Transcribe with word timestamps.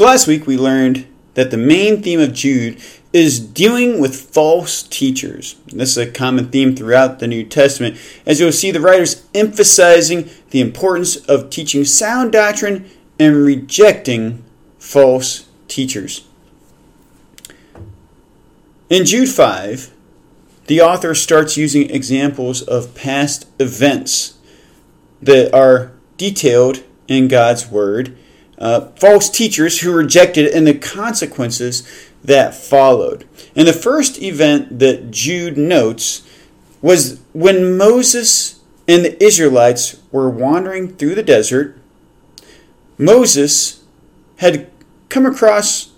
So 0.00 0.06
last 0.06 0.26
week 0.26 0.46
we 0.46 0.56
learned 0.56 1.06
that 1.34 1.50
the 1.50 1.58
main 1.58 2.02
theme 2.02 2.20
of 2.20 2.32
Jude 2.32 2.80
is 3.12 3.38
dealing 3.38 4.00
with 4.00 4.18
false 4.18 4.82
teachers. 4.82 5.56
This 5.66 5.90
is 5.90 5.98
a 5.98 6.10
common 6.10 6.48
theme 6.48 6.74
throughout 6.74 7.18
the 7.18 7.26
New 7.26 7.44
Testament, 7.44 7.98
as 8.24 8.40
you'll 8.40 8.50
see 8.50 8.70
the 8.70 8.80
writers 8.80 9.26
emphasizing 9.34 10.30
the 10.52 10.62
importance 10.62 11.16
of 11.16 11.50
teaching 11.50 11.84
sound 11.84 12.32
doctrine 12.32 12.88
and 13.18 13.44
rejecting 13.44 14.42
false 14.78 15.46
teachers. 15.68 16.26
In 18.88 19.04
Jude 19.04 19.28
5, 19.28 19.92
the 20.64 20.80
author 20.80 21.14
starts 21.14 21.58
using 21.58 21.90
examples 21.90 22.62
of 22.62 22.94
past 22.94 23.46
events 23.60 24.38
that 25.20 25.54
are 25.54 25.92
detailed 26.16 26.84
in 27.06 27.28
God's 27.28 27.70
Word 27.70 28.16
uh, 28.60 28.88
false 28.96 29.30
teachers 29.30 29.80
who 29.80 29.92
rejected 29.92 30.46
and 30.52 30.66
the 30.66 30.74
consequences 30.74 31.88
that 32.22 32.54
followed. 32.54 33.26
And 33.56 33.66
the 33.66 33.72
first 33.72 34.20
event 34.20 34.78
that 34.78 35.10
Jude 35.10 35.56
notes 35.56 36.22
was 36.82 37.20
when 37.32 37.76
Moses 37.76 38.60
and 38.86 39.04
the 39.04 39.22
Israelites 39.22 40.00
were 40.10 40.28
wandering 40.28 40.96
through 40.96 41.14
the 41.14 41.22
desert. 41.22 41.78
Moses 42.98 43.82
had 44.36 44.70
come 45.08 45.24
across 45.24 45.92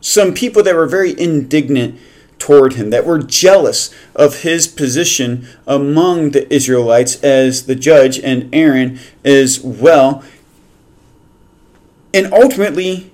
some 0.00 0.34
people 0.34 0.62
that 0.62 0.74
were 0.74 0.86
very 0.86 1.18
indignant 1.18 1.98
toward 2.38 2.74
him, 2.74 2.90
that 2.90 3.06
were 3.06 3.18
jealous 3.18 3.94
of 4.14 4.42
his 4.42 4.66
position 4.66 5.48
among 5.66 6.30
the 6.30 6.52
Israelites 6.52 7.22
as 7.22 7.66
the 7.66 7.74
judge, 7.74 8.18
and 8.20 8.54
Aaron 8.54 8.98
as 9.24 9.60
well. 9.60 10.22
And 12.12 12.32
ultimately, 12.32 13.12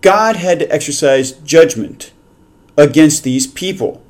God 0.00 0.36
had 0.36 0.58
to 0.60 0.72
exercise 0.72 1.32
judgment 1.32 2.12
against 2.76 3.24
these 3.24 3.46
people. 3.46 4.02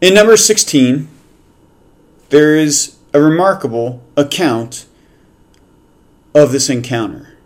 In 0.00 0.14
number 0.14 0.36
16, 0.36 1.08
there 2.30 2.56
is 2.56 2.96
a 3.12 3.20
remarkable 3.20 4.02
account 4.16 4.86
of 6.34 6.52
this 6.52 6.68
encounter. 6.68 7.36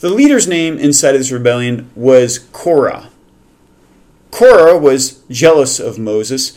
The 0.00 0.10
leader's 0.10 0.46
name 0.46 0.76
inside 0.78 1.14
of 1.14 1.20
this 1.20 1.32
rebellion 1.32 1.90
was 1.94 2.38
Korah. 2.52 3.10
Korah 4.30 4.76
was 4.76 5.22
jealous 5.30 5.80
of 5.80 5.98
Moses 5.98 6.52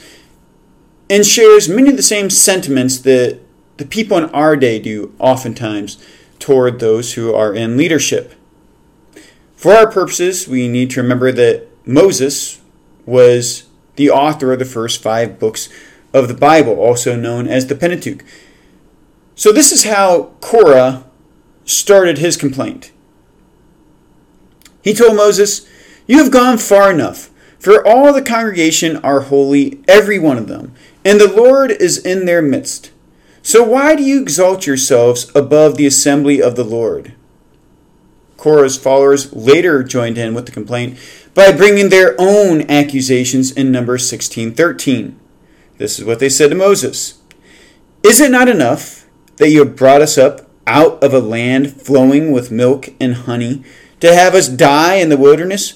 and 1.10 1.26
shares 1.26 1.70
many 1.70 1.90
of 1.90 1.96
the 1.96 2.04
same 2.04 2.30
sentiments 2.30 3.00
that 3.00 3.40
the 3.78 3.86
people 3.86 4.18
in 4.18 4.26
our 4.26 4.56
day 4.56 4.80
do 4.80 5.14
oftentimes 5.20 5.98
toward 6.40 6.80
those 6.80 7.14
who 7.14 7.34
are 7.34 7.54
in 7.54 7.78
leadership. 7.78 8.34
For 9.56 9.74
our 9.74 9.90
purposes, 9.90 10.48
we 10.48 10.68
need 10.68 10.92
to 10.92 11.02
remember 11.02 11.32
that 11.32 11.68
Moses 11.86 12.62
was 13.06 13.64
the 13.96 14.10
author 14.10 14.54
of 14.54 14.60
the 14.60 14.66
first 14.66 15.02
five 15.02 15.40
books 15.40 15.70
of 16.14 16.28
the 16.28 16.34
Bible, 16.34 16.80
also 16.80 17.16
known 17.16 17.48
as 17.48 17.68
the 17.68 17.76
Pentateuch. 17.76 18.24
So, 19.36 19.52
this 19.52 19.72
is 19.72 19.84
how 19.84 20.32
Korah 20.42 21.06
started 21.66 22.18
his 22.18 22.38
complaint. 22.38 22.92
He 24.82 24.94
told 24.94 25.16
Moses, 25.16 25.68
You 26.08 26.18
have 26.24 26.32
gone 26.32 26.58
far 26.58 26.92
enough, 26.92 27.30
for 27.60 27.86
all 27.86 28.14
the 28.14 28.22
congregation 28.22 28.98
are 28.98 29.22
holy, 29.22 29.84
every 29.88 30.20
one 30.20 30.38
of 30.38 30.48
them, 30.48 30.74
and 31.04 31.20
the 31.20 31.32
Lord 31.32 31.72
is 31.72 31.98
in 31.98 32.26
their 32.26 32.42
midst. 32.42 32.92
So 33.48 33.64
why 33.64 33.96
do 33.96 34.04
you 34.04 34.22
exalt 34.22 34.68
yourselves 34.68 35.32
above 35.34 35.78
the 35.78 35.86
assembly 35.86 36.42
of 36.42 36.58
the 36.58 36.66
Lord? 36.66 37.14
Korah's 38.36 38.78
followers 38.78 39.32
later 39.32 39.84
joined 39.84 40.18
in 40.18 40.34
with 40.34 40.48
the 40.48 40.52
complaint 40.52 41.00
by 41.34 41.54
bringing 41.54 41.88
their 41.88 42.14
own 42.20 42.70
accusations 42.70 43.54
in 43.54 43.72
Numbers 43.72 44.06
16:13. 44.06 45.16
This 45.78 45.98
is 45.98 46.04
what 46.04 46.20
they 46.20 46.28
said 46.28 46.50
to 46.50 46.58
Moses. 46.58 47.20
Is 48.04 48.20
it 48.20 48.32
not 48.32 48.50
enough 48.50 49.06
that 49.38 49.50
you 49.50 49.60
have 49.60 49.78
brought 49.78 50.02
us 50.02 50.18
up 50.18 50.50
out 50.68 51.02
of 51.02 51.14
a 51.14 51.22
land 51.22 51.82
flowing 51.82 52.34
with 52.34 52.52
milk 52.52 52.90
and 53.00 53.14
honey 53.14 53.64
to 54.02 54.14
have 54.14 54.36
us 54.36 54.50
die 54.50 54.96
in 54.96 55.08
the 55.08 55.16
wilderness? 55.16 55.76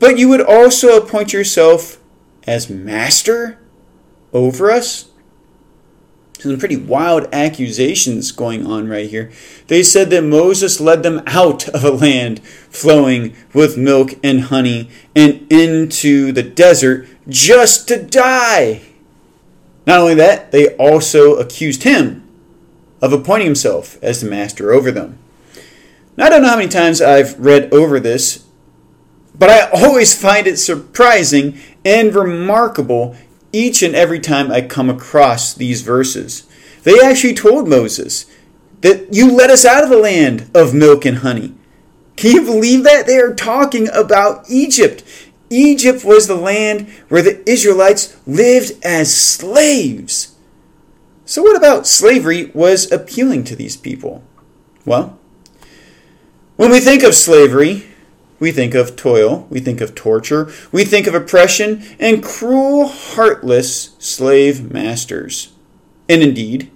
But 0.00 0.18
you 0.18 0.28
would 0.30 0.42
also 0.42 0.96
appoint 0.96 1.32
yourself 1.32 2.00
as 2.44 2.68
master 2.68 3.60
over 4.32 4.72
us? 4.72 5.04
Some 6.38 6.58
pretty 6.58 6.76
wild 6.76 7.26
accusations 7.32 8.30
going 8.30 8.66
on 8.66 8.88
right 8.88 9.10
here. 9.10 9.30
They 9.66 9.82
said 9.82 10.10
that 10.10 10.22
Moses 10.22 10.80
led 10.80 11.02
them 11.02 11.22
out 11.26 11.68
of 11.70 11.84
a 11.84 11.90
land 11.90 12.40
flowing 12.70 13.34
with 13.52 13.76
milk 13.76 14.14
and 14.22 14.42
honey 14.42 14.88
and 15.16 15.50
into 15.50 16.32
the 16.32 16.42
desert 16.42 17.08
just 17.28 17.88
to 17.88 18.02
die. 18.02 18.82
Not 19.86 20.00
only 20.00 20.14
that, 20.14 20.52
they 20.52 20.76
also 20.76 21.36
accused 21.36 21.82
him 21.82 22.28
of 23.00 23.12
appointing 23.12 23.46
himself 23.46 23.98
as 24.02 24.20
the 24.20 24.30
master 24.30 24.72
over 24.72 24.90
them. 24.90 25.18
Now, 26.16 26.26
I 26.26 26.30
don't 26.30 26.42
know 26.42 26.48
how 26.48 26.56
many 26.56 26.68
times 26.68 27.00
I've 27.00 27.38
read 27.38 27.72
over 27.72 27.98
this, 27.98 28.44
but 29.38 29.50
I 29.50 29.70
always 29.70 30.20
find 30.20 30.46
it 30.46 30.58
surprising 30.58 31.58
and 31.84 32.14
remarkable 32.14 33.16
each 33.52 33.82
and 33.82 33.94
every 33.94 34.20
time 34.20 34.50
I 34.50 34.60
come 34.60 34.90
across 34.90 35.54
these 35.54 35.82
verses. 35.82 36.46
They 36.82 37.00
actually 37.00 37.34
told 37.34 37.68
Moses 37.68 38.26
that 38.80 39.12
you 39.12 39.30
let 39.30 39.50
us 39.50 39.64
out 39.64 39.84
of 39.84 39.90
the 39.90 39.98
land 39.98 40.50
of 40.54 40.74
milk 40.74 41.04
and 41.04 41.18
honey. 41.18 41.54
Can 42.16 42.32
you 42.32 42.42
believe 42.42 42.84
that? 42.84 43.06
They 43.06 43.18
are 43.18 43.34
talking 43.34 43.88
about 43.94 44.44
Egypt. 44.50 45.04
Egypt 45.50 46.04
was 46.04 46.26
the 46.26 46.34
land 46.34 46.88
where 47.08 47.22
the 47.22 47.48
Israelites 47.48 48.16
lived 48.26 48.72
as 48.84 49.14
slaves. 49.14 50.34
So, 51.24 51.42
what 51.42 51.56
about 51.56 51.86
slavery 51.86 52.50
was 52.54 52.90
appealing 52.90 53.44
to 53.44 53.56
these 53.56 53.76
people? 53.76 54.22
Well, 54.84 55.18
when 56.56 56.70
we 56.70 56.80
think 56.80 57.02
of 57.02 57.14
slavery, 57.14 57.86
we 58.40 58.52
think 58.52 58.74
of 58.74 58.96
toil, 58.96 59.46
we 59.50 59.60
think 59.60 59.80
of 59.80 59.94
torture, 59.94 60.50
we 60.70 60.84
think 60.84 61.06
of 61.06 61.14
oppression 61.14 61.82
and 61.98 62.22
cruel, 62.22 62.86
heartless 62.86 63.96
slave 63.98 64.72
masters. 64.72 65.52
And 66.08 66.22
indeed, 66.22 66.70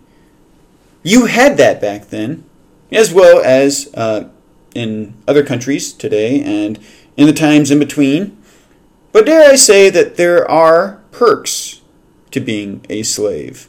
you 1.03 1.27
had 1.27 1.57
that 1.57 1.81
back 1.81 2.09
then, 2.09 2.45
as 2.91 3.13
well 3.13 3.43
as 3.45 3.93
uh, 3.95 4.29
in 4.75 5.15
other 5.27 5.45
countries 5.45 5.93
today 5.93 6.43
and 6.43 6.79
in 7.17 7.27
the 7.27 7.33
times 7.33 7.71
in 7.71 7.79
between. 7.79 8.37
But 9.13 9.27
dare 9.27 9.51
I 9.51 9.57
say 9.57 9.91
that 9.91 10.17
there 10.17 10.49
are 10.51 11.01
perks 11.11 11.81
to 12.31 12.41
being 12.41 12.85
a 12.89 13.03
slave, 13.03 13.69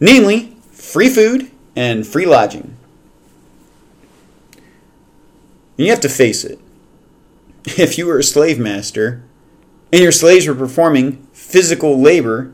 namely 0.00 0.56
free 0.70 1.08
food 1.08 1.50
and 1.74 2.06
free 2.06 2.26
lodging. 2.26 2.76
And 5.76 5.86
you 5.86 5.90
have 5.90 6.00
to 6.00 6.08
face 6.08 6.44
it 6.44 6.58
if 7.66 7.98
you 7.98 8.06
were 8.06 8.18
a 8.18 8.24
slave 8.24 8.58
master 8.58 9.22
and 9.92 10.02
your 10.02 10.12
slaves 10.12 10.46
were 10.46 10.54
performing 10.54 11.26
physical 11.32 12.00
labor, 12.00 12.52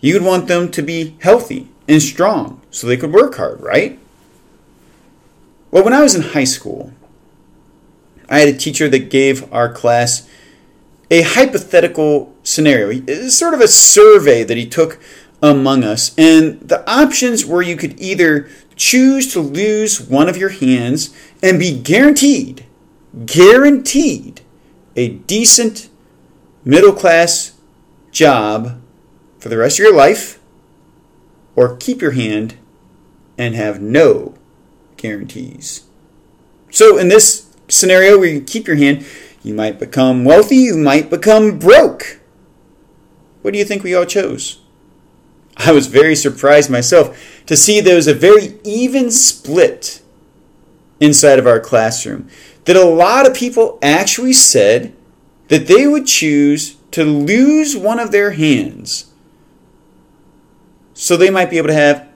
you'd 0.00 0.22
want 0.22 0.48
them 0.48 0.70
to 0.72 0.82
be 0.82 1.16
healthy 1.20 1.68
and 1.88 2.02
strong 2.02 2.60
so 2.70 2.86
they 2.86 2.96
could 2.96 3.12
work 3.12 3.36
hard, 3.36 3.60
right? 3.60 3.98
Well, 5.70 5.84
when 5.84 5.92
I 5.92 6.02
was 6.02 6.14
in 6.14 6.22
high 6.22 6.44
school, 6.44 6.92
I 8.28 8.40
had 8.40 8.48
a 8.48 8.56
teacher 8.56 8.88
that 8.88 9.10
gave 9.10 9.52
our 9.52 9.72
class 9.72 10.28
a 11.10 11.22
hypothetical 11.22 12.34
scenario. 12.42 13.02
It's 13.06 13.36
sort 13.36 13.54
of 13.54 13.60
a 13.60 13.68
survey 13.68 14.42
that 14.44 14.56
he 14.56 14.66
took 14.66 15.00
among 15.42 15.84
us. 15.84 16.14
And 16.16 16.60
the 16.60 16.88
options 16.90 17.44
were 17.44 17.62
you 17.62 17.76
could 17.76 18.00
either 18.00 18.48
choose 18.76 19.32
to 19.32 19.40
lose 19.40 20.00
one 20.00 20.28
of 20.28 20.36
your 20.36 20.48
hands 20.48 21.14
and 21.42 21.58
be 21.58 21.78
guaranteed 21.78 22.63
guaranteed 23.26 24.40
a 24.96 25.08
decent 25.08 25.88
middle 26.64 26.92
class 26.92 27.52
job 28.10 28.80
for 29.38 29.48
the 29.48 29.58
rest 29.58 29.78
of 29.78 29.84
your 29.84 29.94
life, 29.94 30.40
or 31.56 31.76
keep 31.76 32.00
your 32.00 32.12
hand 32.12 32.56
and 33.36 33.54
have 33.54 33.80
no 33.80 34.34
guarantees. 34.96 35.84
So, 36.70 36.96
in 36.96 37.08
this 37.08 37.54
scenario 37.68 38.18
where 38.18 38.28
you 38.28 38.40
keep 38.40 38.66
your 38.66 38.76
hand, 38.76 39.06
you 39.42 39.54
might 39.54 39.78
become 39.78 40.24
wealthy, 40.24 40.56
you 40.56 40.76
might 40.76 41.10
become 41.10 41.58
broke. 41.58 42.20
What 43.42 43.52
do 43.52 43.58
you 43.58 43.64
think 43.64 43.82
we 43.82 43.94
all 43.94 44.06
chose? 44.06 44.60
I 45.56 45.72
was 45.72 45.86
very 45.86 46.16
surprised 46.16 46.70
myself 46.70 47.42
to 47.46 47.56
see 47.56 47.80
there 47.80 47.96
was 47.96 48.08
a 48.08 48.14
very 48.14 48.58
even 48.64 49.10
split 49.10 50.00
inside 50.98 51.38
of 51.38 51.46
our 51.46 51.60
classroom 51.60 52.28
that 52.64 52.76
a 52.76 52.84
lot 52.84 53.26
of 53.26 53.34
people 53.34 53.78
actually 53.82 54.32
said 54.32 54.94
that 55.48 55.66
they 55.66 55.86
would 55.86 56.06
choose 56.06 56.76
to 56.90 57.04
lose 57.04 57.76
one 57.76 57.98
of 57.98 58.10
their 58.10 58.32
hands 58.32 59.12
so 60.94 61.16
they 61.16 61.30
might 61.30 61.50
be 61.50 61.58
able 61.58 61.68
to 61.68 61.74
have 61.74 62.08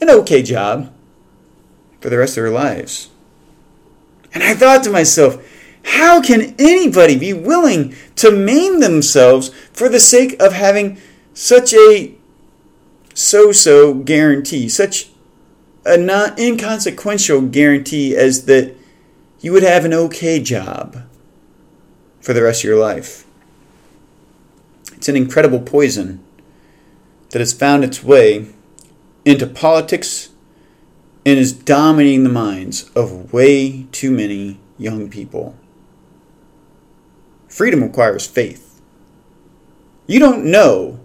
an 0.00 0.08
okay 0.08 0.42
job, 0.42 0.92
for 2.00 2.08
the 2.08 2.18
rest 2.18 2.36
of 2.36 2.44
their 2.44 2.52
lives. 2.52 3.10
And 4.32 4.42
I 4.42 4.54
thought 4.54 4.84
to 4.84 4.90
myself, 4.90 5.44
how 5.82 6.22
can 6.22 6.54
anybody 6.58 7.18
be 7.18 7.32
willing 7.32 7.94
to 8.16 8.30
maim 8.30 8.80
themselves 8.80 9.48
for 9.72 9.88
the 9.88 10.00
sake 10.00 10.40
of 10.40 10.52
having 10.52 10.98
such 11.34 11.72
a 11.74 12.14
so 13.14 13.50
so 13.50 13.94
guarantee, 13.94 14.68
such 14.68 15.10
a 15.84 15.96
not 15.96 16.38
inconsequential 16.38 17.42
guarantee 17.42 18.14
as 18.14 18.44
that 18.46 18.75
you 19.40 19.52
would 19.52 19.62
have 19.62 19.84
an 19.84 19.92
okay 19.92 20.40
job 20.40 21.02
for 22.20 22.32
the 22.32 22.42
rest 22.42 22.62
of 22.62 22.68
your 22.68 22.78
life? 22.78 23.24
It's 24.94 25.08
an 25.08 25.16
incredible 25.16 25.60
poison 25.60 26.24
that 27.30 27.38
has 27.40 27.52
found 27.52 27.84
its 27.84 28.02
way 28.02 28.46
into 29.24 29.46
politics 29.46 30.30
and 31.24 31.38
is 31.38 31.52
dominating 31.52 32.22
the 32.22 32.30
minds 32.30 32.90
of 32.90 33.32
way 33.32 33.84
too 33.92 34.10
many 34.10 34.58
young 34.78 35.10
people. 35.10 35.56
Freedom 37.48 37.82
requires 37.82 38.26
faith. 38.26 38.80
You 40.06 40.20
don't 40.20 40.44
know 40.44 41.00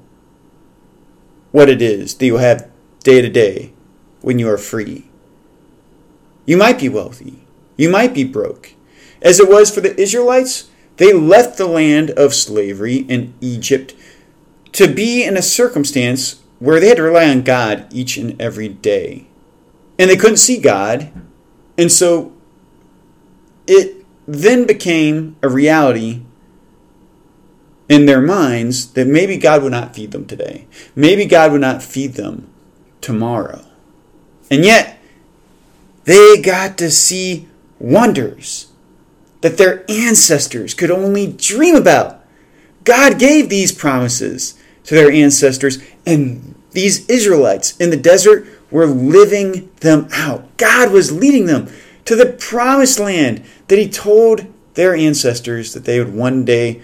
what 1.52 1.70
it 1.70 1.82
is 1.82 2.16
that 2.16 2.26
you 2.26 2.38
have 2.38 2.70
day 3.04 3.22
to 3.22 3.30
day 3.30 3.74
when 4.22 4.38
you 4.38 4.48
are 4.50 4.58
free. 4.58 5.10
You 6.46 6.58
might 6.58 6.80
be 6.80 6.90
wealthy. 6.90 7.46
You 7.82 7.90
might 7.90 8.14
be 8.14 8.24
broke. 8.24 8.76
As 9.24 9.40
it 9.40 9.50
was 9.50 9.74
for 9.74 9.82
the 9.82 10.00
Israelites, 10.00 10.70
they 10.98 11.14
left 11.14 11.58
the 11.58 11.66
land 11.66 12.12
of 12.12 12.36
slavery 12.36 12.98
in 12.98 13.34
Egypt 13.42 13.96
to 14.74 14.88
be 14.88 15.24
in 15.24 15.36
a 15.36 15.42
circumstance 15.42 16.44
where 16.60 16.80
they 16.80 16.90
had 16.90 16.98
to 16.98 17.02
rely 17.02 17.28
on 17.28 17.42
God 17.42 17.88
each 17.92 18.18
and 18.18 18.40
every 18.40 18.68
day. 18.68 19.26
And 19.98 20.12
they 20.12 20.16
couldn't 20.16 20.38
see 20.38 20.60
God. 20.60 21.12
And 21.76 21.92
so 21.92 22.34
it 23.66 24.06
then 24.28 24.68
became 24.68 25.36
a 25.42 25.50
reality 25.50 26.22
in 27.90 28.06
their 28.06 28.22
minds 28.22 28.94
that 28.94 29.08
maybe 29.08 29.38
God 29.38 29.64
would 29.64 29.72
not 29.72 29.96
feed 29.96 30.12
them 30.12 30.28
today. 30.28 30.68
Maybe 30.96 31.26
God 31.26 31.52
would 31.52 31.62
not 31.62 31.82
feed 31.82 32.14
them 32.14 32.48
tomorrow. 33.02 33.66
And 34.52 34.64
yet, 34.64 35.00
they 36.04 36.40
got 36.40 36.78
to 36.78 36.92
see 36.92 37.48
wonders 37.82 38.72
that 39.42 39.58
their 39.58 39.84
ancestors 39.90 40.74
could 40.74 40.92
only 40.92 41.28
dream 41.28 41.76
about. 41.76 42.24
God 42.84 43.20
gave 43.20 43.50
these 43.50 43.72
promises 43.72 44.58
to 44.86 44.96
their 44.96 45.12
ancestors, 45.12 45.80
and 46.06 46.56
these 46.72 47.08
Israelites 47.10 47.76
in 47.78 47.90
the 47.90 47.98
desert 47.98 48.48
were 48.70 48.86
living 48.86 49.70
them 49.82 50.08
out. 50.14 50.58
God 50.58 50.92
was 50.92 51.12
leading 51.12 51.46
them 51.46 51.68
to 52.06 52.16
the 52.16 52.26
promised 52.26 53.00
land 53.00 53.44
that 53.68 53.78
He 53.78 53.90
told 53.90 54.46
their 54.74 54.96
ancestors 54.96 55.74
that 55.74 55.86
they 55.86 56.00
would 56.00 56.14
one 56.14 56.46
day 56.46 56.82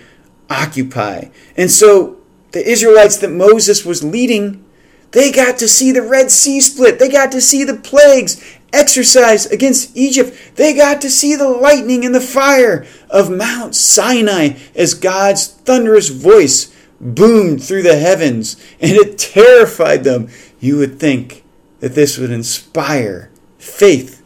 occupy. 0.50 1.26
And 1.56 1.72
so 1.72 2.18
the 2.52 2.68
Israelites 2.70 3.18
that 3.18 3.32
Moses 3.32 3.86
was 3.86 4.04
leading, 4.04 4.64
they 5.12 5.32
got 5.32 5.58
to 5.60 5.68
see 5.68 5.92
the 5.92 6.02
Red 6.02 6.32
Sea 6.32 6.60
split. 6.60 7.00
They 7.00 7.10
got 7.10 7.32
to 7.32 7.42
see 7.42 7.64
the 7.64 7.76
plagues 7.76 8.44
exercise 8.74 9.46
against 9.46 9.96
Egypt. 9.96 10.38
They 10.56 10.74
got 10.74 11.02
to 11.02 11.10
see 11.10 11.36
the 11.36 11.48
lightning 11.48 12.06
and 12.06 12.14
the 12.14 12.22
fire 12.22 12.86
of 13.10 13.32
Mount 13.32 13.76
Sinai 13.76 14.58
as 14.76 14.94
God's 14.94 15.48
thunderous 15.48 16.10
voice 16.10 16.74
boomed 17.00 17.64
through 17.64 17.84
the 17.84 17.98
heavens 17.98 18.56
and 18.80 18.92
it 18.92 19.18
terrified 19.18 20.04
them. 20.04 20.30
You 20.60 20.78
would 20.78 21.00
think 21.00 21.44
that 21.80 21.96
this 21.96 22.18
would 22.18 22.32
inspire 22.32 23.30
faith 23.58 24.24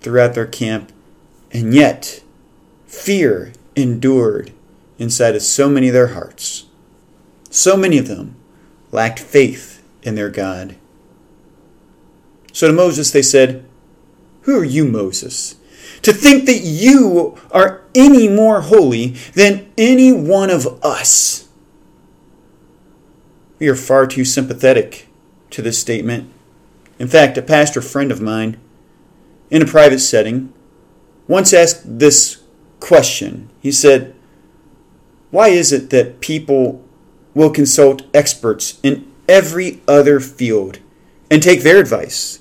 throughout 0.00 0.34
their 0.34 0.46
camp, 0.46 0.92
and 1.50 1.74
yet 1.74 2.22
fear 2.86 3.52
endured 3.74 4.52
inside 4.98 5.34
of 5.34 5.42
so 5.42 5.68
many 5.68 5.88
of 5.88 5.94
their 5.94 6.08
hearts. 6.08 6.66
So 7.50 7.76
many 7.76 7.98
of 7.98 8.08
them 8.08 8.36
lacked 8.92 9.18
faith 9.18 9.82
in 10.02 10.14
their 10.14 10.30
God. 10.30 10.76
So 12.52 12.68
to 12.68 12.72
Moses 12.72 13.10
they 13.10 13.22
said, 13.22 13.64
Who 14.44 14.58
are 14.58 14.64
you, 14.64 14.84
Moses, 14.84 15.56
to 16.02 16.12
think 16.12 16.44
that 16.46 16.60
you 16.60 17.38
are 17.50 17.82
any 17.94 18.28
more 18.28 18.60
holy 18.62 19.08
than 19.34 19.70
any 19.78 20.12
one 20.12 20.50
of 20.50 20.66
us? 20.84 21.48
We 23.58 23.68
are 23.68 23.74
far 23.74 24.06
too 24.06 24.24
sympathetic 24.24 25.08
to 25.50 25.62
this 25.62 25.78
statement. 25.78 26.30
In 26.98 27.08
fact, 27.08 27.38
a 27.38 27.42
pastor 27.42 27.80
friend 27.80 28.12
of 28.12 28.20
mine, 28.20 28.58
in 29.50 29.62
a 29.62 29.66
private 29.66 30.00
setting, 30.00 30.52
once 31.26 31.54
asked 31.54 31.98
this 31.98 32.42
question. 32.80 33.48
He 33.60 33.72
said, 33.72 34.14
why 35.30 35.48
is 35.48 35.72
it 35.72 35.90
that 35.90 36.20
people 36.20 36.84
will 37.34 37.50
consult 37.50 38.02
experts 38.12 38.78
in 38.82 39.10
every 39.28 39.80
other 39.88 40.20
field 40.20 40.80
and 41.30 41.42
take 41.42 41.62
their 41.62 41.78
advice? 41.78 42.40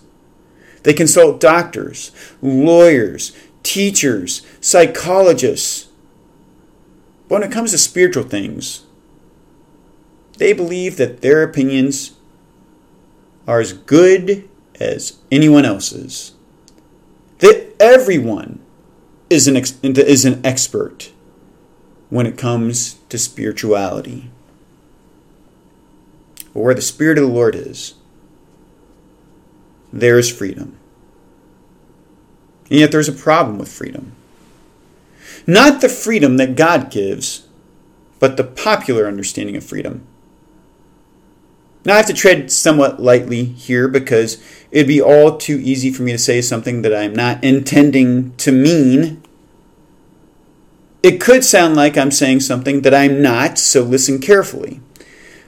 They 0.84 0.94
consult 0.94 1.40
doctors, 1.40 2.12
lawyers, 2.42 3.36
teachers, 3.64 4.46
psychologists. 4.60 5.88
But 7.28 7.42
when 7.42 7.50
it 7.50 7.54
comes 7.54 7.72
to 7.72 7.78
spiritual 7.78 8.24
things, 8.24 8.84
they 10.38 10.54
believe 10.54 10.98
that 10.98 11.22
their 11.22 11.42
opinions 11.42 12.12
are 13.48 13.60
as 13.60 13.74
good 13.74 14.50
as 14.80 15.20
anyone 15.32 15.66
else's. 15.66 16.34
That 17.40 17.74
everyone 17.80 18.60
is 19.30 19.48
an, 19.48 19.56
ex- 19.56 19.80
is 19.82 20.26
an 20.26 20.46
expert 20.46 21.12
when 22.10 22.26
it 22.26 22.38
comes 22.38 22.96
to 23.10 23.18
spirituality. 23.18 24.30
But 26.54 26.60
where 26.60 26.76
the 26.76 26.82
Spirit 26.82 27.18
of 27.18 27.26
the 27.26 27.34
Lord 27.34 27.56
is, 27.56 27.96
there 29.94 30.18
is 30.18 30.30
freedom. 30.30 30.76
And 32.70 32.80
yet 32.80 32.92
there's 32.92 33.08
a 33.08 33.14
problem 33.14 33.60
with 33.60 33.72
freedom. 33.72 34.14
Not 35.46 35.82
the 35.82 35.90
freedom 35.90 36.38
that 36.38 36.56
God 36.56 36.90
gives, 36.90 37.48
but 38.20 38.36
the 38.36 38.44
popular 38.44 39.08
understanding 39.08 39.56
of 39.56 39.64
freedom. 39.64 40.06
Now, 41.86 41.94
I 41.94 41.98
have 41.98 42.06
to 42.08 42.14
tread 42.14 42.52
somewhat 42.52 43.02
lightly 43.02 43.44
here 43.44 43.90
because 43.90 44.42
it'd 44.72 44.88
be 44.88 45.02
all 45.02 45.38
too 45.38 45.60
easy 45.62 45.92
for 45.92 46.04
me 46.04 46.14
to 46.14 46.18
say 46.18 46.42
something 46.42 46.82
that 46.82 46.96
I'm 46.96 47.14
not 47.14 47.44
intending 47.44 48.36
to 48.38 48.52
mean 48.52 49.22
it 51.04 51.20
could 51.20 51.44
sound 51.44 51.76
like 51.76 51.98
I'm 51.98 52.12
saying 52.12 52.40
something 52.40 52.82
that 52.82 52.94
I'm 52.94 53.22
not, 53.22 53.60
so 53.60 53.84
listen 53.84 54.20
carefully. 54.20 54.80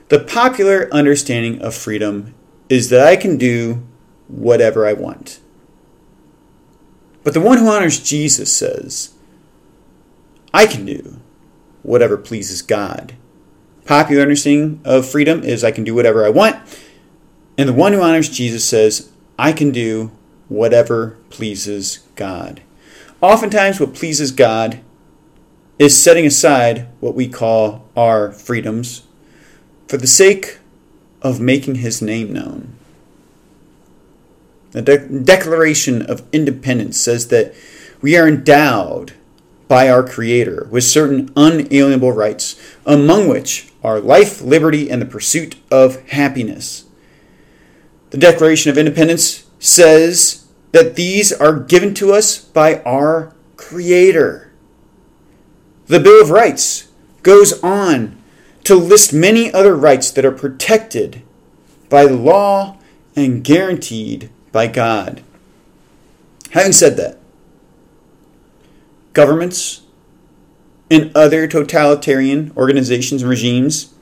The 0.08 0.20
popular 0.20 0.92
understanding 0.92 1.62
of 1.62 1.74
freedom 1.74 2.34
is 2.68 2.90
that 2.90 3.04
I 3.04 3.16
can 3.16 3.38
do 3.38 3.82
whatever 4.28 4.86
I 4.86 4.92
want. 4.92 5.40
But 7.24 7.34
the 7.34 7.40
one 7.40 7.58
who 7.58 7.68
honors 7.68 7.98
Jesus 7.98 8.52
says, 8.52 9.14
I 10.54 10.66
can 10.66 10.84
do 10.84 11.20
whatever 11.82 12.16
pleases 12.16 12.62
God. 12.62 13.14
Popular 13.84 14.22
understanding 14.22 14.80
of 14.84 15.08
freedom 15.08 15.42
is 15.42 15.62
I 15.62 15.70
can 15.70 15.84
do 15.84 15.94
whatever 15.94 16.24
I 16.24 16.28
want. 16.28 16.56
And 17.58 17.68
the 17.68 17.72
one 17.72 17.92
who 17.92 18.02
honors 18.02 18.28
Jesus 18.28 18.64
says, 18.64 19.10
I 19.38 19.52
can 19.52 19.70
do 19.70 20.12
whatever 20.48 21.18
pleases 21.30 22.00
God. 22.14 22.62
Oftentimes, 23.20 23.80
what 23.80 23.94
pleases 23.94 24.30
God 24.30 24.80
is 25.78 26.00
setting 26.00 26.26
aside 26.26 26.88
what 27.00 27.14
we 27.14 27.28
call 27.28 27.88
our 27.96 28.32
freedoms 28.32 29.02
for 29.88 29.96
the 29.96 30.06
sake 30.06 30.58
of 31.22 31.40
making 31.40 31.76
his 31.76 32.00
name 32.00 32.32
known. 32.32 32.75
The 34.76 34.82
De- 34.82 35.08
Declaration 35.08 36.02
of 36.02 36.22
Independence 36.34 37.00
says 37.00 37.28
that 37.28 37.54
we 38.02 38.14
are 38.14 38.28
endowed 38.28 39.14
by 39.68 39.88
our 39.88 40.06
Creator 40.06 40.68
with 40.70 40.84
certain 40.84 41.32
unalienable 41.34 42.12
rights, 42.12 42.60
among 42.84 43.26
which 43.26 43.72
are 43.82 43.98
life, 44.00 44.42
liberty, 44.42 44.90
and 44.90 45.00
the 45.00 45.06
pursuit 45.06 45.56
of 45.70 46.06
happiness. 46.10 46.84
The 48.10 48.18
Declaration 48.18 48.70
of 48.70 48.76
Independence 48.76 49.46
says 49.58 50.44
that 50.72 50.94
these 50.94 51.32
are 51.32 51.58
given 51.58 51.94
to 51.94 52.12
us 52.12 52.38
by 52.38 52.82
our 52.82 53.34
Creator. 53.56 54.52
The 55.86 56.00
Bill 56.00 56.20
of 56.20 56.28
Rights 56.28 56.88
goes 57.22 57.62
on 57.62 58.22
to 58.64 58.74
list 58.74 59.14
many 59.14 59.50
other 59.54 59.74
rights 59.74 60.10
that 60.10 60.26
are 60.26 60.32
protected 60.32 61.22
by 61.88 62.02
law 62.02 62.76
and 63.16 63.42
guaranteed 63.42 64.28
by 64.56 64.66
God. 64.66 65.22
Having 66.52 66.72
said 66.72 66.96
that, 66.96 67.18
governments 69.12 69.82
and 70.90 71.14
other 71.14 71.46
totalitarian 71.46 72.54
organizations 72.56 73.20
and 73.20 73.28
regimes 73.28 73.92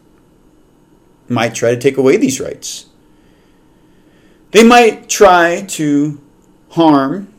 might 1.28 1.56
try 1.56 1.74
to 1.74 1.80
take 1.80 1.96
away 1.96 2.16
these 2.16 2.38
rights. 2.38 2.86
They 4.52 4.62
might 4.62 5.08
try 5.08 5.62
to 5.70 6.22
harm 6.70 7.34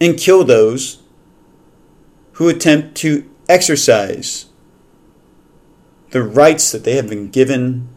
and 0.00 0.16
kill 0.16 0.44
those 0.44 1.02
who 2.32 2.48
attempt 2.48 2.94
to 3.02 3.28
exercise 3.50 4.46
the 6.12 6.22
rights 6.22 6.72
that 6.72 6.84
they 6.84 6.96
have 6.96 7.10
been 7.10 7.28
given 7.28 7.90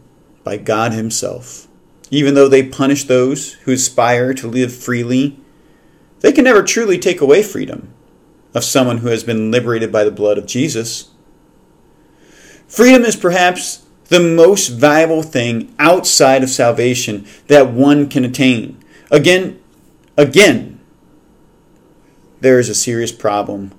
by 0.44 0.58
God 0.58 0.92
Himself. 0.92 1.66
Even 2.12 2.34
though 2.34 2.46
they 2.46 2.62
punish 2.62 3.04
those 3.04 3.54
who 3.64 3.72
aspire 3.72 4.34
to 4.34 4.46
live 4.46 4.72
freely, 4.72 5.40
they 6.20 6.30
can 6.30 6.44
never 6.44 6.62
truly 6.62 6.98
take 6.98 7.20
away 7.20 7.42
freedom 7.42 7.92
of 8.54 8.62
someone 8.62 8.98
who 8.98 9.08
has 9.08 9.24
been 9.24 9.50
liberated 9.50 9.90
by 9.90 10.04
the 10.04 10.10
blood 10.10 10.36
of 10.36 10.46
Jesus. 10.46 11.08
Freedom 12.68 13.02
is 13.02 13.16
perhaps 13.16 13.86
the 14.08 14.20
most 14.20 14.68
valuable 14.68 15.22
thing 15.22 15.74
outside 15.78 16.42
of 16.42 16.50
salvation 16.50 17.26
that 17.46 17.70
one 17.70 18.08
can 18.08 18.24
attain. 18.24 18.78
Again, 19.10 19.58
again, 20.16 20.78
there 22.40 22.58
is 22.58 22.68
a 22.68 22.74
serious 22.74 23.10
problem, 23.10 23.72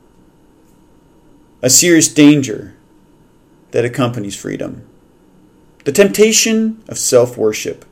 a 1.62 1.70
serious 1.70 2.12
danger 2.12 2.76
that 3.72 3.86
accompanies 3.86 4.36
freedom 4.36 4.88
the 5.84 5.92
temptation 5.92 6.82
of 6.88 6.98
self 6.98 7.38
worship, 7.38 7.86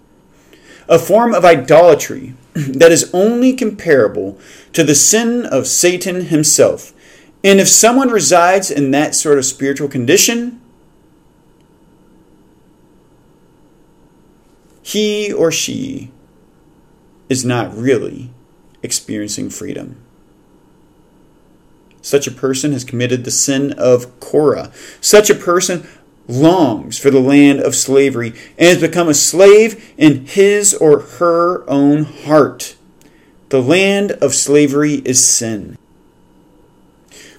a 0.88 1.00
form 1.00 1.34
of 1.34 1.46
idolatry 1.46 2.34
that 2.54 2.92
is 2.92 3.10
only 3.14 3.54
comparable 3.54 4.40
to 4.74 4.84
the 4.84 4.96
sin 4.96 5.46
of 5.46 5.68
Satan 5.68 6.26
himself. 6.26 6.94
And 7.44 7.60
if 7.60 7.68
someone 7.68 8.10
resides 8.10 8.70
in 8.70 8.92
that 8.92 9.16
sort 9.16 9.38
of 9.38 9.46
spiritual 9.46 9.88
condition, 9.88 10.62
he 14.84 15.32
or 15.32 15.52
she 15.52 16.12
is 17.30 17.46
not 17.46 17.76
really 17.76 18.30
experiencing 18.84 19.50
freedom. 19.50 19.96
Such 22.02 22.28
a 22.28 22.32
person 22.32 22.74
has 22.74 22.84
committed 22.84 23.24
the 23.24 23.32
sin 23.32 23.74
of 23.74 24.20
Korah. 24.20 24.72
Such 25.00 25.30
a 25.30 25.36
person 25.36 25.88
longs 26.32 26.98
for 26.98 27.12
the 27.12 27.20
land 27.20 27.60
of 27.60 27.76
slavery 27.76 28.30
and 28.58 28.70
has 28.70 28.82
become 28.82 29.10
a 29.10 29.14
slave 29.14 29.94
in 29.98 30.26
his 30.26 30.74
or 30.74 31.00
her 31.00 31.70
own 31.70 32.04
heart. 32.04 32.76
The 33.50 33.62
land 33.62 34.12
of 34.14 34.34
slavery 34.34 35.02
is 35.06 35.24
sin. 35.24 35.78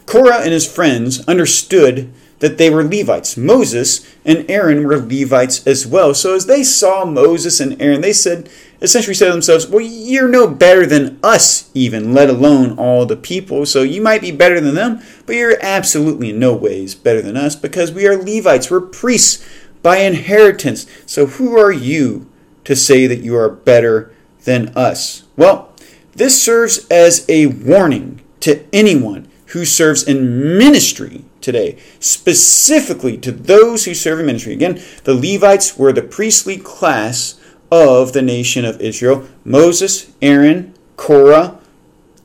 Korah 0.07 0.43
and 0.43 0.53
his 0.53 0.71
friends 0.71 1.27
understood 1.27 2.13
that 2.41 2.59
they 2.59 2.69
were 2.69 2.85
Levites. 2.85 3.37
Moses 3.37 4.07
and 4.25 4.45
Aaron 4.51 4.85
were 4.85 4.99
Levites 4.99 5.67
as 5.67 5.87
well. 5.87 6.13
So 6.13 6.35
as 6.35 6.47
they 6.47 6.65
saw 6.65 7.05
Moses 7.05 7.61
and 7.61 7.81
Aaron, 7.81 8.01
they 8.01 8.13
said, 8.13 8.51
essentially 8.83 9.15
said 9.15 9.27
to 9.27 9.33
themselves, 9.33 9.67
Well, 9.67 9.81
you're 9.81 10.29
no 10.29 10.47
better 10.47 10.85
than 10.85 11.19
us, 11.23 11.71
even, 11.73 12.13
let 12.13 12.29
alone 12.29 12.77
all 12.77 13.07
the 13.07 13.17
people. 13.17 13.65
So 13.65 13.83
you 13.83 14.03
might 14.03 14.21
be 14.21 14.33
better 14.33 14.61
than 14.61 14.75
them, 14.75 15.01
but 15.25 15.37
you're 15.37 15.57
absolutely 15.63 16.31
in 16.31 16.39
no 16.39 16.55
ways 16.55 16.95
better 16.95 17.23
than 17.23 17.37
us 17.37 17.57
because 17.57 17.93
we 17.93 18.07
are 18.07 18.17
Levites. 18.17 18.71
We're 18.71 18.81
priests 18.81 19.47
by 19.83 19.99
inheritance. 19.99 20.87
So 21.07 21.27
who 21.27 21.57
are 21.57 21.73
you 21.73 22.31
to 22.65 22.77
say 22.77 23.07
that 23.07 23.21
you 23.21 23.37
are 23.37 23.49
better 23.49 24.13
than 24.45 24.69
us? 24.77 25.25
Well, 25.37 25.73
this 26.15 26.43
serves 26.43 26.87
as 26.89 27.25
a 27.29 27.47
warning 27.47 28.21
to 28.41 28.65
anyone 28.73 29.29
who 29.47 29.65
serves 29.65 30.03
in 30.03 30.59
ministry 30.59 31.25
today, 31.41 31.79
specifically 32.01 33.19
to 33.19 33.31
those 33.33 33.85
who 33.85 33.95
serve 33.95 34.21
in 34.21 34.27
ministry. 34.27 34.53
Again, 34.53 34.83
the 35.05 35.15
Levites 35.15 35.77
were 35.77 35.93
the 35.93 36.03
priestly 36.03 36.57
class 36.57 37.39
of 37.73 38.13
the 38.13 38.21
nation 38.21 38.67
of 38.67 38.81
Israel. 38.83 39.27
Moses, 39.45 40.13
Aaron, 40.21 40.75
Korah, 40.97 41.59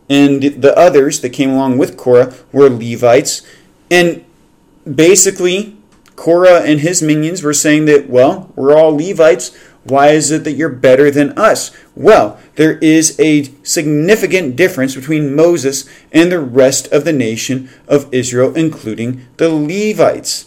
and 0.10 0.44
the 0.44 0.78
others 0.78 1.22
that 1.22 1.30
came 1.30 1.52
along 1.52 1.78
with 1.78 1.96
Korah 1.96 2.34
were 2.52 2.70
Levites. 2.70 3.42
And 3.90 4.26
basically, 4.84 5.78
Korah 6.18 6.64
and 6.64 6.82
his 6.82 7.02
minions 7.02 7.44
were 7.44 7.54
saying 7.54 7.86
that, 7.86 8.10
well, 8.10 8.52
we're 8.58 8.78
all 8.78 8.96
Levites. 8.96 9.56
Why 9.86 10.10
is 10.10 10.32
it 10.32 10.44
that 10.44 10.54
you're 10.54 10.68
better 10.68 11.10
than 11.10 11.38
us? 11.40 11.72
Well, 11.96 12.38
there 12.56 12.78
is 12.80 13.18
a 13.18 13.44
significant 13.64 14.58
difference 14.58 14.96
between 14.96 15.34
Moses 15.34 15.90
and 16.12 16.30
the 16.30 16.42
rest 16.42 16.92
of 16.92 17.06
the 17.06 17.14
nation 17.14 17.70
of 17.88 18.14
Israel, 18.14 18.54
including 18.54 19.26
the 19.38 19.50
Levites. 19.50 20.47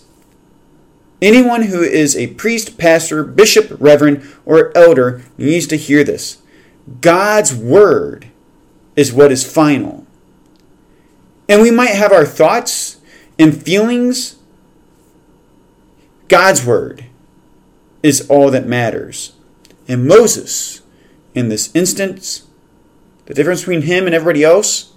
Anyone 1.23 1.63
who 1.63 1.83
is 1.83 2.17
a 2.17 2.29
priest, 2.35 2.79
pastor, 2.79 3.23
bishop, 3.25 3.77
reverend, 3.79 4.27
or 4.47 4.77
elder 4.77 5.23
needs 5.37 5.67
to 5.69 5.77
hear 5.77 6.03
this. 6.03 6.39
God's 7.01 7.55
word 7.55 8.29
is 8.97 9.13
what 9.13 9.31
is 9.31 9.51
final. 9.51 10.07
And 11.49 11.61
we 11.61 11.71
might 11.71 11.91
have 11.91 12.13
our 12.13 12.25
thoughts 12.25 12.99
and 13.39 13.63
feelings. 13.63 14.37
God's 16.29 16.65
word 16.65 17.07
is 18.03 18.27
all 18.29 18.51
that 18.51 18.67
matters. 18.67 19.33
And 19.89 20.07
Moses, 20.07 20.81
in 21.35 21.49
this 21.49 21.75
instance, 21.75 22.47
the 23.27 23.35
difference 23.35 23.61
between 23.61 23.83
him 23.83 24.07
and 24.07 24.15
everybody 24.15 24.43
else, 24.43 24.93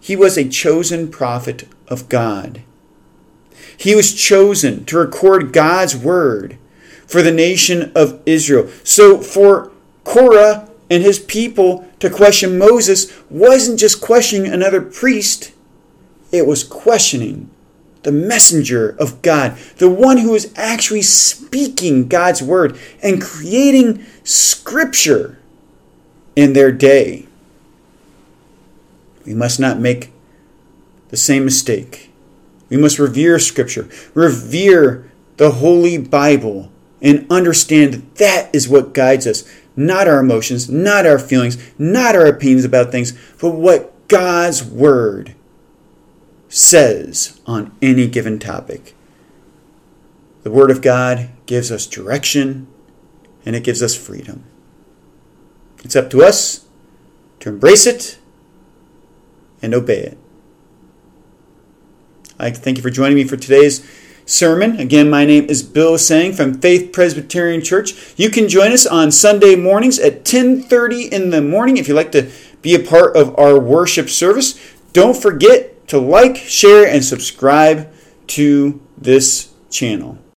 he 0.00 0.14
was 0.14 0.36
a 0.36 0.48
chosen 0.48 1.10
prophet 1.10 1.68
of 1.88 2.08
God. 2.08 2.62
He 3.76 3.94
was 3.94 4.14
chosen 4.14 4.84
to 4.86 4.98
record 4.98 5.52
God's 5.52 5.96
word 5.96 6.58
for 7.06 7.22
the 7.22 7.32
nation 7.32 7.92
of 7.94 8.20
Israel. 8.26 8.68
So 8.84 9.20
for 9.20 9.70
Korah 10.04 10.68
and 10.90 11.02
his 11.02 11.18
people 11.18 11.88
to 12.00 12.10
question 12.10 12.58
Moses 12.58 13.12
wasn't 13.30 13.78
just 13.78 14.00
questioning 14.00 14.50
another 14.50 14.80
priest, 14.80 15.52
it 16.30 16.46
was 16.46 16.64
questioning 16.64 17.50
the 18.02 18.12
messenger 18.12 18.96
of 18.98 19.22
God, 19.22 19.56
the 19.76 19.88
one 19.88 20.18
who 20.18 20.34
is 20.34 20.52
actually 20.56 21.02
speaking 21.02 22.08
God's 22.08 22.42
word 22.42 22.78
and 23.02 23.22
creating 23.22 24.04
scripture 24.24 25.38
in 26.34 26.52
their 26.52 26.72
day. 26.72 27.26
We 29.24 29.34
must 29.34 29.60
not 29.60 29.78
make 29.78 30.10
the 31.10 31.16
same 31.16 31.44
mistake. 31.44 32.11
We 32.72 32.78
must 32.78 32.98
revere 32.98 33.38
scripture, 33.38 33.86
revere 34.14 35.12
the 35.36 35.50
Holy 35.50 35.98
Bible, 35.98 36.72
and 37.02 37.26
understand 37.28 37.92
that 37.92 38.14
that 38.14 38.54
is 38.54 38.66
what 38.66 38.94
guides 38.94 39.26
us. 39.26 39.44
Not 39.76 40.08
our 40.08 40.20
emotions, 40.20 40.70
not 40.70 41.04
our 41.04 41.18
feelings, 41.18 41.58
not 41.78 42.16
our 42.16 42.24
opinions 42.24 42.64
about 42.64 42.90
things, 42.90 43.12
but 43.38 43.50
what 43.50 44.08
God's 44.08 44.64
Word 44.64 45.34
says 46.48 47.42
on 47.44 47.76
any 47.82 48.06
given 48.06 48.38
topic. 48.38 48.94
The 50.42 50.50
Word 50.50 50.70
of 50.70 50.80
God 50.80 51.28
gives 51.44 51.70
us 51.70 51.86
direction 51.86 52.68
and 53.44 53.54
it 53.54 53.64
gives 53.64 53.82
us 53.82 53.94
freedom. 53.94 54.44
It's 55.84 55.94
up 55.96 56.08
to 56.08 56.22
us 56.22 56.64
to 57.40 57.50
embrace 57.50 57.86
it 57.86 58.18
and 59.60 59.74
obey 59.74 60.00
it. 60.00 60.21
I 62.42 62.50
thank 62.50 62.76
you 62.76 62.82
for 62.82 62.90
joining 62.90 63.14
me 63.14 63.22
for 63.22 63.36
today's 63.36 63.88
sermon. 64.26 64.80
Again, 64.80 65.08
my 65.08 65.24
name 65.24 65.44
is 65.48 65.62
Bill 65.62 65.96
Seng 65.96 66.32
from 66.32 66.54
Faith 66.54 66.90
Presbyterian 66.92 67.62
Church. 67.62 68.14
You 68.16 68.30
can 68.30 68.48
join 68.48 68.72
us 68.72 68.84
on 68.84 69.12
Sunday 69.12 69.54
mornings 69.54 70.00
at 70.00 70.24
10:30 70.24 71.04
in 71.04 71.30
the 71.30 71.40
morning 71.40 71.76
if 71.76 71.86
you'd 71.86 71.94
like 71.94 72.10
to 72.12 72.26
be 72.60 72.74
a 72.74 72.80
part 72.80 73.16
of 73.16 73.38
our 73.38 73.60
worship 73.60 74.10
service. 74.10 74.58
Don't 74.92 75.16
forget 75.16 75.86
to 75.86 76.00
like, 76.00 76.36
share, 76.36 76.84
and 76.84 77.04
subscribe 77.04 77.86
to 78.28 78.80
this 78.98 79.50
channel. 79.70 80.18